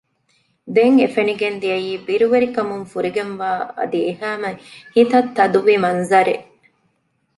[0.75, 4.51] ދެން އެ ފެނިގެން ދިޔައީ ބިރުވެރިކަމުން ފުރިގެންވާ އަދި އެހައިމެ
[4.95, 6.45] ހިތަށް ތަދުވި މަންޒަރެއް